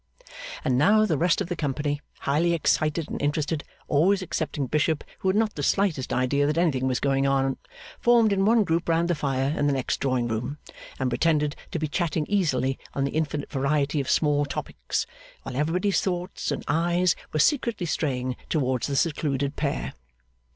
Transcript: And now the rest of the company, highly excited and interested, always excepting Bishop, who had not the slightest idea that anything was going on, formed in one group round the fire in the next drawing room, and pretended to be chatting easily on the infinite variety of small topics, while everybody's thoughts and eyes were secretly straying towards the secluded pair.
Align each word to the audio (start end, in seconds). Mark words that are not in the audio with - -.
And 0.65 0.79
now 0.79 1.05
the 1.05 1.15
rest 1.15 1.41
of 1.41 1.47
the 1.47 1.55
company, 1.55 2.01
highly 2.21 2.55
excited 2.55 3.07
and 3.07 3.21
interested, 3.21 3.63
always 3.87 4.23
excepting 4.23 4.65
Bishop, 4.65 5.03
who 5.19 5.29
had 5.29 5.35
not 5.37 5.53
the 5.53 5.61
slightest 5.61 6.11
idea 6.11 6.47
that 6.47 6.57
anything 6.57 6.87
was 6.87 6.99
going 6.99 7.27
on, 7.27 7.57
formed 7.99 8.33
in 8.33 8.43
one 8.43 8.63
group 8.63 8.89
round 8.89 9.07
the 9.09 9.13
fire 9.13 9.53
in 9.55 9.67
the 9.67 9.73
next 9.73 9.99
drawing 9.99 10.27
room, 10.27 10.57
and 10.97 11.11
pretended 11.11 11.55
to 11.69 11.77
be 11.77 11.87
chatting 11.87 12.25
easily 12.27 12.79
on 12.95 13.03
the 13.03 13.11
infinite 13.11 13.51
variety 13.51 14.01
of 14.01 14.09
small 14.09 14.43
topics, 14.43 15.05
while 15.43 15.55
everybody's 15.55 16.01
thoughts 16.01 16.51
and 16.51 16.63
eyes 16.67 17.15
were 17.31 17.37
secretly 17.39 17.85
straying 17.85 18.35
towards 18.49 18.87
the 18.87 18.95
secluded 18.95 19.55
pair. 19.55 19.93